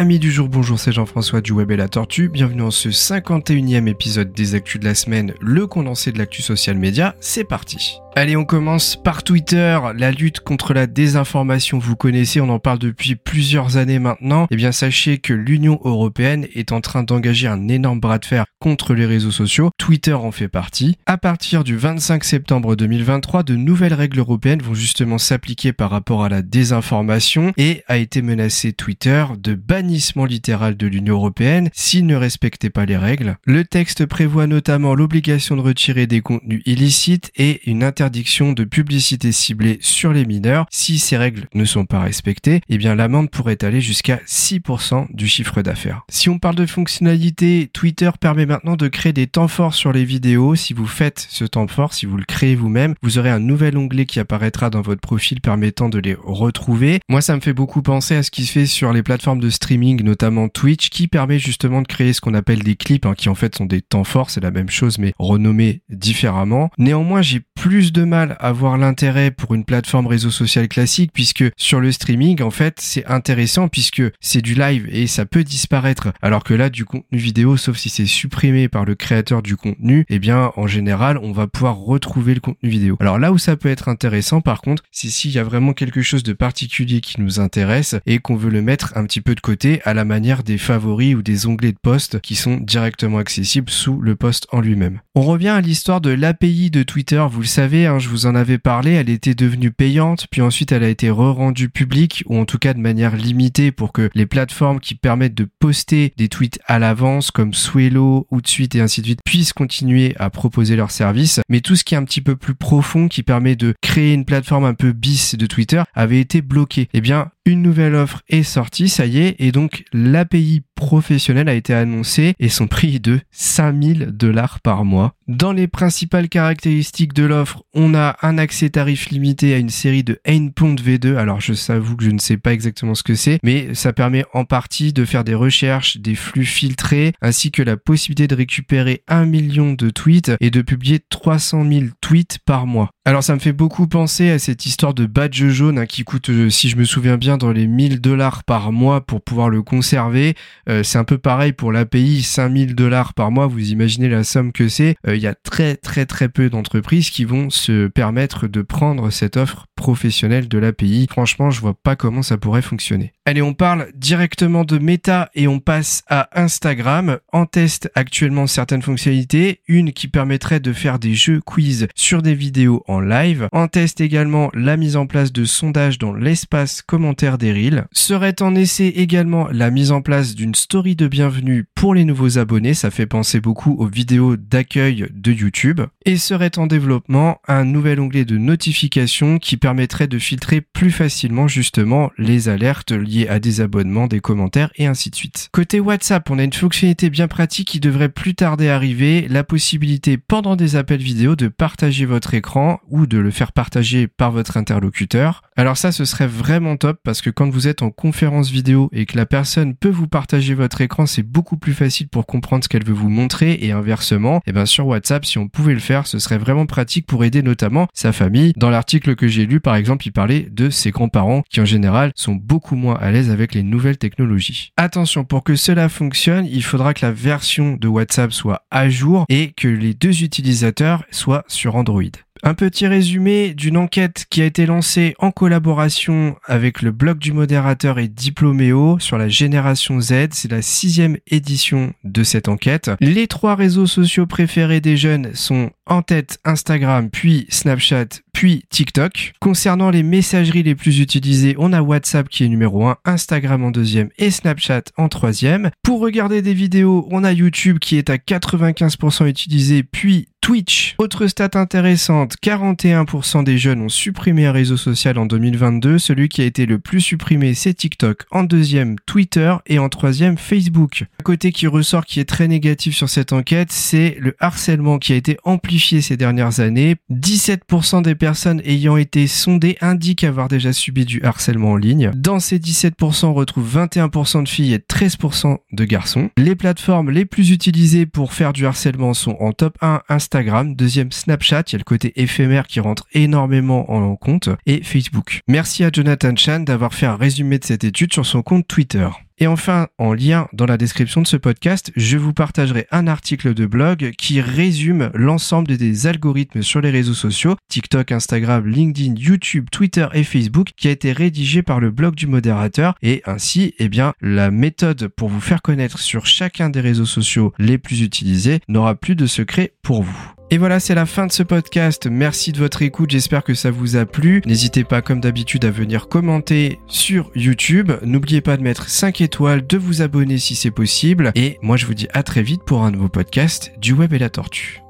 [0.00, 2.28] Amis du jour, bonjour, c'est Jean-François du Web et la Tortue.
[2.28, 6.78] Bienvenue dans ce 51e épisode des Actus de la semaine, le condensé de l'actu social
[6.78, 7.16] média.
[7.18, 7.98] C'est parti.
[8.18, 9.78] Allez, on commence par Twitter.
[9.96, 14.48] La lutte contre la désinformation, vous connaissez, on en parle depuis plusieurs années maintenant.
[14.50, 18.44] Eh bien, sachez que l'Union européenne est en train d'engager un énorme bras de fer
[18.58, 19.70] contre les réseaux sociaux.
[19.78, 20.96] Twitter en fait partie.
[21.06, 26.24] À partir du 25 septembre 2023, de nouvelles règles européennes vont justement s'appliquer par rapport
[26.24, 32.04] à la désinformation et a été menacé Twitter de bannissement littéral de l'Union européenne s'il
[32.04, 33.36] ne respectait pas les règles.
[33.44, 39.32] Le texte prévoit notamment l'obligation de retirer des contenus illicites et une interdiction de publicité
[39.32, 40.66] ciblée sur les mineurs.
[40.70, 45.28] Si ces règles ne sont pas respectées, eh bien l'amende pourrait aller jusqu'à 6% du
[45.28, 46.02] chiffre d'affaires.
[46.08, 50.04] Si on parle de fonctionnalité, Twitter permet maintenant de créer des temps forts sur les
[50.04, 50.54] vidéos.
[50.54, 53.76] Si vous faites ce temps fort, si vous le créez vous-même, vous aurez un nouvel
[53.76, 57.00] onglet qui apparaîtra dans votre profil permettant de les retrouver.
[57.08, 59.50] Moi, ça me fait beaucoup penser à ce qui se fait sur les plateformes de
[59.50, 63.28] streaming, notamment Twitch, qui permet justement de créer ce qu'on appelle des clips, hein, qui
[63.28, 66.70] en fait sont des temps forts, c'est la même chose mais renommés différemment.
[66.78, 71.44] Néanmoins, j'ai plus de mal à voir l'intérêt pour une plateforme réseau social classique puisque
[71.56, 76.12] sur le streaming, en fait, c'est intéressant puisque c'est du live et ça peut disparaître.
[76.22, 80.06] Alors que là, du contenu vidéo, sauf si c'est supprimé par le créateur du contenu,
[80.08, 82.96] eh bien, en général, on va pouvoir retrouver le contenu vidéo.
[83.00, 86.00] Alors là où ça peut être intéressant, par contre, c'est s'il y a vraiment quelque
[86.00, 89.40] chose de particulier qui nous intéresse et qu'on veut le mettre un petit peu de
[89.40, 93.70] côté à la manière des favoris ou des onglets de poste qui sont directement accessibles
[93.70, 95.00] sous le poste en lui-même.
[95.16, 97.24] On revient à l'histoire de l'API de Twitter.
[97.28, 100.84] Vous savez, Hein, je vous en avais parlé, elle était devenue payante, puis ensuite elle
[100.84, 104.80] a été re-rendue publique, ou en tout cas de manière limitée pour que les plateformes
[104.80, 109.20] qui permettent de poster des tweets à l'avance, comme Swello, ou et ainsi de suite,
[109.24, 111.40] puissent continuer à proposer leurs services.
[111.48, 114.24] Mais tout ce qui est un petit peu plus profond, qui permet de créer une
[114.24, 116.88] plateforme un peu bis de Twitter, avait été bloqué.
[116.92, 121.54] Eh bien, une nouvelle offre est sortie, ça y est, et donc l'API professionnelle a
[121.54, 125.14] été annoncée et son prix est de 5000 dollars par mois.
[125.26, 130.04] Dans les principales caractéristiques de l'offre, on a un accès tarif limité à une série
[130.04, 131.16] de Endpoint V2.
[131.16, 134.24] Alors je s'avoue que je ne sais pas exactement ce que c'est, mais ça permet
[134.32, 139.02] en partie de faire des recherches, des flux filtrés, ainsi que la possibilité de récupérer
[139.08, 142.90] un million de tweets et de publier 300 000 tweets par mois.
[143.04, 146.28] Alors ça me fait beaucoup penser à cette histoire de badge jaune hein, qui coûte,
[146.28, 150.34] euh, si je me souviens bien, les 1000 dollars par mois pour pouvoir le conserver.
[150.68, 153.46] Euh, c'est un peu pareil pour l'API, 5000 dollars par mois.
[153.46, 154.96] Vous imaginez la somme que c'est.
[155.06, 159.10] Euh, il y a très très très peu d'entreprises qui vont se permettre de prendre
[159.10, 161.06] cette offre professionnelle de l'API.
[161.08, 163.12] Franchement, je vois pas comment ça pourrait fonctionner.
[163.24, 167.18] Allez, on parle directement de Meta et on passe à Instagram.
[167.32, 169.60] En test actuellement certaines fonctionnalités.
[169.68, 173.48] Une qui permettrait de faire des jeux quiz sur des vidéos en live.
[173.52, 177.86] En test également la mise en place de sondages dans l'espace commentaire des reels.
[177.92, 182.38] Serait en essai également la mise en place d'une story de bienvenue pour les nouveaux
[182.38, 182.74] abonnés.
[182.74, 185.82] Ça fait penser beaucoup aux vidéos d'accueil de YouTube.
[186.04, 191.46] Et serait en développement un nouvel onglet de notification qui permettrait de filtrer plus facilement
[191.46, 195.50] justement les alertes liées à des abonnements, des commentaires et ainsi de suite.
[195.52, 200.16] Côté WhatsApp, on a une fonctionnalité bien pratique qui devrait plus tarder arriver, la possibilité
[200.16, 204.56] pendant des appels vidéo de partager votre écran ou de le faire partager par votre
[204.56, 205.42] interlocuteur.
[205.54, 209.04] Alors ça, ce serait vraiment top parce que quand vous êtes en conférence vidéo et
[209.04, 212.70] que la personne peut vous partager votre écran, c'est beaucoup plus facile pour comprendre ce
[212.70, 214.38] qu'elle veut vous montrer et inversement.
[214.38, 217.22] Et eh bien sur WhatsApp, si on pouvait le faire, ce serait vraiment pratique pour
[217.22, 218.54] aider notamment sa famille.
[218.56, 222.12] Dans l'article que j'ai lu, par exemple, il parlait de ses grands-parents qui en général
[222.14, 224.72] sont beaucoup moins à l'aise avec les nouvelles technologies.
[224.76, 229.24] Attention, pour que cela fonctionne, il faudra que la version de WhatsApp soit à jour
[229.28, 232.02] et que les deux utilisateurs soient sur Android.
[232.42, 237.32] Un petit résumé d'une enquête qui a été lancée en collaboration avec le blog du
[237.32, 240.28] modérateur et Diploméo sur la génération Z.
[240.32, 242.90] C'est la sixième édition de cette enquête.
[243.00, 249.32] Les trois réseaux sociaux préférés des jeunes sont en tête Instagram, puis Snapchat, puis TikTok.
[249.40, 253.70] Concernant les messageries les plus utilisées, on a WhatsApp qui est numéro 1, Instagram en
[253.70, 255.70] deuxième et Snapchat en troisième.
[255.82, 260.94] Pour regarder des vidéos, on a YouTube qui est à 95% utilisé, puis Twitch.
[260.98, 265.98] Autre stat intéressante, 41% des jeunes ont supprimé un réseau social en 2022.
[265.98, 268.22] Celui qui a été le plus supprimé, c'est TikTok.
[268.30, 269.56] En deuxième, Twitter.
[269.66, 271.04] Et en troisième, Facebook.
[271.20, 275.12] Un côté qui ressort qui est très négatif sur cette enquête, c'est le harcèlement qui
[275.12, 276.96] a été amplifié ces dernières années.
[277.10, 282.10] 17% des personnes ayant été sondées indiquent avoir déjà subi du harcèlement en ligne.
[282.14, 286.30] Dans ces 17%, on retrouve 21% de filles et 13% de garçons.
[286.36, 291.12] Les plateformes les plus utilisées pour faire du harcèlement sont en top 1 Instagram deuxième
[291.12, 295.40] Snapchat, il y a le côté éphémère qui rentre énormément en compte, et Facebook.
[295.48, 299.08] Merci à Jonathan Chan d'avoir fait un résumé de cette étude sur son compte Twitter.
[299.40, 303.54] Et enfin, en lien dans la description de ce podcast, je vous partagerai un article
[303.54, 309.68] de blog qui résume l'ensemble des algorithmes sur les réseaux sociaux, TikTok, Instagram, LinkedIn, YouTube,
[309.70, 313.88] Twitter et Facebook, qui a été rédigé par le blog du modérateur et ainsi, eh
[313.88, 318.60] bien, la méthode pour vous faire connaître sur chacun des réseaux sociaux les plus utilisés
[318.68, 320.37] n'aura plus de secret pour vous.
[320.50, 322.08] Et voilà, c'est la fin de ce podcast.
[322.10, 323.10] Merci de votre écoute.
[323.10, 324.40] J'espère que ça vous a plu.
[324.46, 327.92] N'hésitez pas, comme d'habitude, à venir commenter sur YouTube.
[328.02, 331.32] N'oubliez pas de mettre 5 étoiles, de vous abonner si c'est possible.
[331.34, 334.18] Et moi, je vous dis à très vite pour un nouveau podcast du Web et
[334.18, 334.87] la Tortue.